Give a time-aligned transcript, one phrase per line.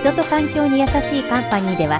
[0.00, 1.98] 人と環境に優しいカンパニーでは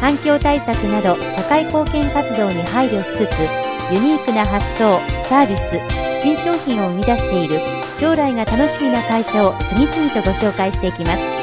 [0.00, 5.78] 環境対策など社会貢献活動に配慮しつつユニークな発想サービス
[6.20, 7.60] 新商品を生み出している
[7.98, 11.38] 将来が楽しみな会社を次々とご紹介していきます。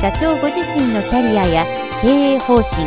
[0.00, 1.66] 社長ご自身のキャリアや
[2.00, 2.86] 経営方針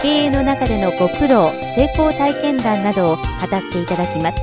[0.00, 4.40] 経営の中でのご苦労成功体験談などを語っていただきます。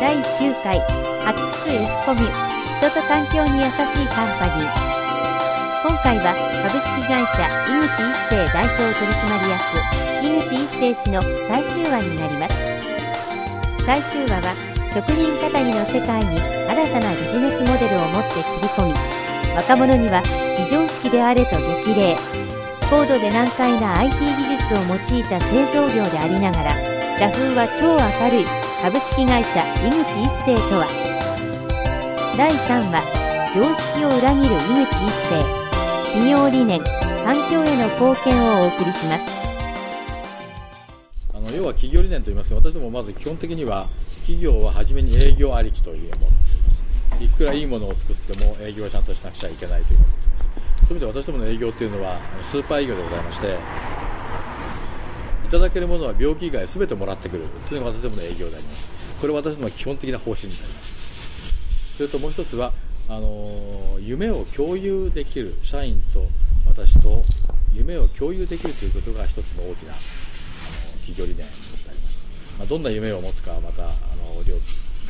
[0.00, 0.80] 第9回
[1.24, 2.20] 発掘 F コミ
[2.78, 4.89] 人と環境に優しいカンパニー。
[5.82, 6.36] 今回は
[6.68, 9.80] 株式会社井口一生代表取締役
[10.20, 12.54] 井口一生氏の最終話になります。
[13.86, 14.52] 最終話は
[14.92, 18.94] 職人かたぎの世界に新たなビジネスモデルを持って切り込み
[19.56, 20.20] 若者には
[20.60, 22.14] 非常識であれと激励
[22.90, 26.76] 高度で難解な IT 技術を用いた製造業でありながら
[27.16, 28.46] 社風は超明るい
[28.82, 30.84] 株式会社井口一生とは。
[32.36, 33.00] 第3話
[33.54, 35.59] 常識を裏切る井口一生
[36.10, 36.80] 企業理念
[37.24, 39.22] 環境への貢献をお送りします。
[41.32, 43.88] あの要は企業理念といいますか私どもまず基本的には
[44.22, 46.70] 企業は初めに営業ありきというものをっていま
[47.18, 47.24] す。
[47.24, 53.56] いくらいいものを作っても営業はちゃんとしなくちゃいけないということですそういう意味で私どもの営業っていうのはスーパー営業でございまして
[55.46, 57.44] いただけるものは病気以外全てもらってくる。
[57.68, 58.90] というのが私どもの営業であります。
[59.20, 61.96] これは私どもの基本的な方針になります。
[61.96, 62.72] それともう一つは
[63.10, 66.28] あの夢を共有できる社員と
[66.64, 67.24] 私と
[67.74, 70.00] 夢を共有できるということが一つの大きなあの
[71.04, 71.46] 企業理念であ
[71.92, 74.54] ります、まあ、どんな夢を持つかはまたあの量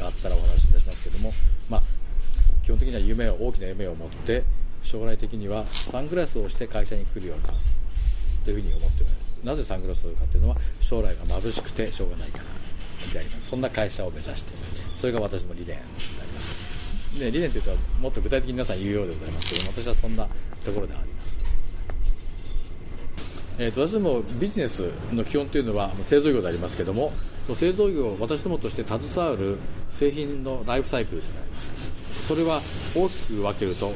[0.01, 1.35] があったらお話しいたしますけども、
[1.69, 1.83] まあ、
[2.65, 4.45] 基本的には夢を大きな夢を持って
[4.83, 7.53] 将来的にはサングラスをして会社に来るような
[8.47, 9.45] というふうに思っております。
[9.45, 12.45] なぜサングラスをするかというのは将来が眩しくてしょうがないから
[13.13, 13.49] であります。
[13.49, 14.53] そんな会社を目指して
[14.97, 16.30] それが私の理念であります。
[17.19, 20.29] ね、理念というともっと具体的に皆さん言うようでございますけど私はそんな
[20.65, 21.41] ところであります、
[23.59, 27.13] えーと、私どもビジネスの基本というのは製造業でありますけども
[27.55, 29.59] 製造業私どもとして携わる
[29.91, 32.61] 製品のライフサイクルというのがありますそれは
[32.95, 33.93] 大きく分けると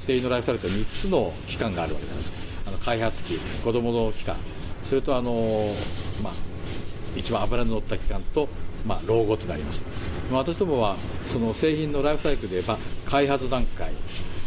[0.00, 2.32] 製品のライフサイクルと3つの期間があるわけです
[2.66, 4.36] あの開発期子どもの期間
[4.84, 5.72] それとあの、
[6.22, 6.32] まあ、
[7.16, 8.48] 一番脂の乗った期間と
[8.86, 9.82] まあ、老後となります、
[10.30, 10.96] 私どもは
[11.26, 13.92] その製品のライフサイクルで言えば開発段階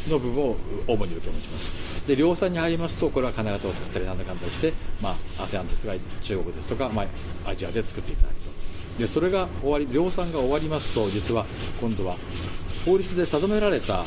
[0.09, 0.55] の部分を
[0.87, 2.07] 主に受け持ちます。
[2.07, 7.03] で量産に入りますとこれは金型を作ったりなんだかんだして、まあ、ASEAN ですとか中国ですとか、ま
[7.45, 8.51] あ、アジアで作っていただくと。
[8.99, 11.45] でそれが終わり量産が終わりますと実は
[11.79, 12.15] 今度は
[12.85, 14.03] 法律で定められた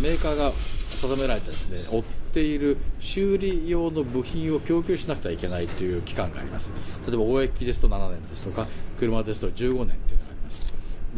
[0.00, 0.52] メーカーが
[1.00, 6.70] 定められたですね追っている修理用の部品を供給しなくてはいけないという期間があります。
[7.06, 8.66] 例えば貿易ですと7年ですとか
[8.98, 10.17] 車ですと15年という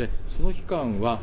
[0.00, 1.20] でその期間は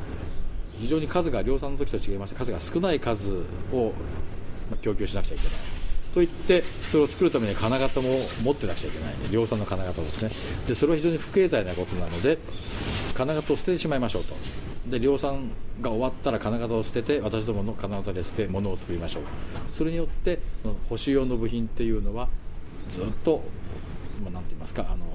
[0.79, 3.43] 非常に数が量産の時と違いまして数が少ない数
[3.73, 3.93] を
[4.81, 5.53] 供給しなくちゃいけない。
[6.13, 8.09] といってそれを作るために金型も
[8.43, 9.13] 持ってなくちゃいけない。
[9.31, 10.31] 量産の金型ですね。
[10.67, 12.37] でそれは非常に不経済なことなので
[13.15, 14.35] 金型を捨ててしまいましょうと。
[14.87, 15.49] で量産
[15.81, 19.23] が終わったら金型を捨てて私どもの金型で捨て物を作りましょう。
[19.73, 22.29] それによって保守用の部品っていうのは
[22.89, 23.41] ずっと、
[24.23, 25.05] まあ、て言いますかあの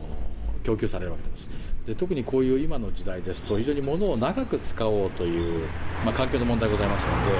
[0.64, 1.48] 供給されるわけです。
[1.86, 5.66] で特にこういう今の時代ですと非常に物を長く使おうという、
[6.04, 7.32] まあ、環境の問題ございますので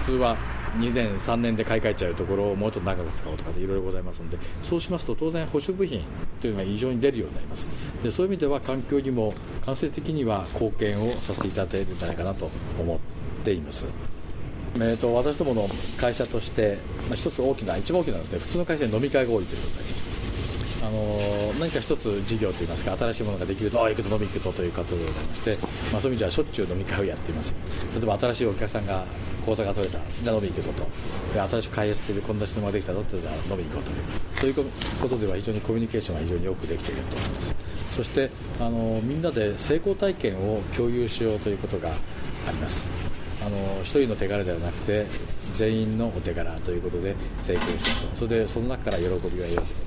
[0.00, 0.36] 普通は
[0.78, 6.02] 2年、3年で買い替えちゃうところをもうちょっと長く使おうとかいろいろございますのでそうしますと当然保守部品
[6.40, 7.68] というのが非常に出るようになります
[8.02, 12.98] でそういう意味では環境にも間接的には貢献をさせていただけるんじゃないかなと思っ
[13.44, 13.86] ています。
[14.78, 16.76] えーと、私どもの会社として、
[17.08, 20.05] まあ、一つ大きな、一番大きなですね普通の会社に飲み会が多いということになります。
[20.86, 25.58] あの何か一つ事業といいますか新しいものができるとああ行くぞ飲み行くぞということでございまして、
[25.92, 27.56] まあ、そういう意味ではしょっちゅう飲み会をやっています
[27.92, 29.04] 例えば新しいお客さんが
[29.44, 30.86] 口座が取れたじゃあ飲み行くぞと
[31.34, 33.90] で新しく開発しているこんな質問ができたぞってじゃあ飲み行こうと
[34.46, 34.72] いうそういう
[35.02, 37.16] ことでは非常にコミュニケーションが非常によくできていると。
[37.16, 37.56] 思います
[37.96, 38.30] そして
[38.60, 41.88] あのみんなで成功体験を共有しようということが
[42.46, 42.86] あります。
[43.44, 45.06] あの1人の手柄ではなくて
[45.54, 48.16] 全員のお手柄ということで成功しようと。
[48.16, 49.85] それでその中から喜びが得ようと。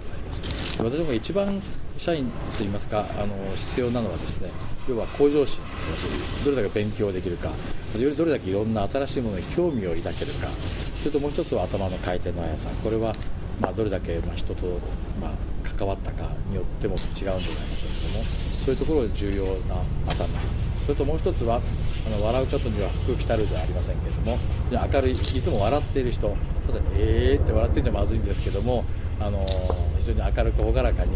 [0.79, 1.61] 私どもが一番
[1.97, 4.49] 社員といいますかあの必要なのはですね
[4.87, 5.61] 要は向上心。
[6.45, 7.53] どれだけ勉強できるかよ
[8.09, 10.47] りどれだけいろんな新しいものに興味を抱けるか
[10.99, 12.69] それともう一つは頭の回転の速さ。
[12.81, 13.13] これは
[13.59, 14.65] まあどれだけまあ人と
[15.21, 15.31] まあ
[15.77, 18.25] 関わったかによっても違うんでございましょうけども
[18.63, 19.75] そういうところが重要な
[20.07, 20.27] 頭
[20.77, 21.61] それともう一つは
[22.07, 24.37] あの笑うことには服着たるではありませんけれども
[24.71, 26.29] 明るいいつも笑っている人
[26.67, 28.85] ただえーって笑ってるのはまずいんですけども
[29.19, 29.45] あの
[29.99, 31.11] 非常に明るく朗らかに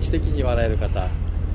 [0.00, 1.08] 知的に笑える方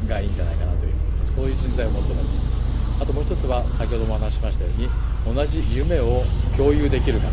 [0.08, 0.94] がいいんじゃないかなという
[1.36, 3.02] そういう人材を求めています。
[3.02, 6.24] あともう一つは先ほども話しましたように同じ夢を
[6.58, 7.28] 共有できる方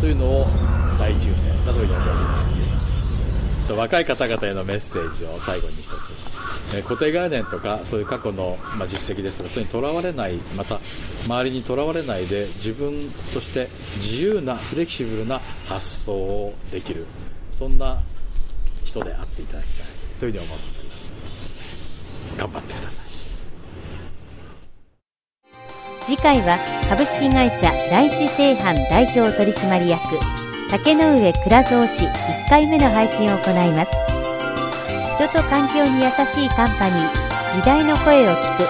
[0.00, 0.46] というのを
[0.98, 2.50] 第一優先だと呼んでおりま
[2.80, 3.72] す。
[3.72, 10.80] 若い方々へのメッセージを最後に一つ、固定概念とかそういう過去の、ま、実績ですとかそれにとらわれないまた
[11.26, 12.92] 周りにとらわれないで自分
[13.32, 17.06] として自由なフレキシブルな発想をできる。
[17.56, 17.98] そんな
[18.84, 19.86] 人であっていただきたい。
[20.18, 21.12] というふうに思っております。
[22.36, 23.04] 頑張ってください。
[26.04, 26.58] 次回は
[26.88, 30.00] 株式会社第一製販代表取締役
[30.70, 33.92] 竹上倉蔵氏1回目の配信を行います。
[35.16, 38.64] 人と環境に優しいカンパニー時代の声を聞く。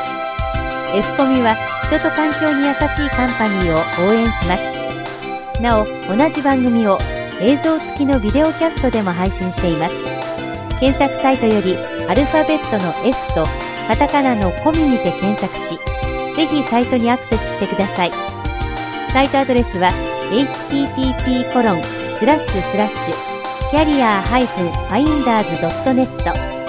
[0.94, 3.78] F コミは人と環境に優しいカンパニーを
[4.08, 5.60] 応援します。
[5.60, 6.98] なお同じ番組を
[7.40, 9.94] 映像付きのビデオキャストでも配信しています。
[10.80, 11.76] 検索サイトより
[12.08, 13.46] アルファベットの F と
[13.88, 15.78] カタカナのコミにて検索し
[16.36, 18.10] ぜひサイトにアクセスしてください。
[19.12, 19.90] サイトアドレスは
[20.32, 21.82] http コロン
[22.18, 23.14] スラッシュスラッシュ
[23.70, 26.63] キャリア -finders.net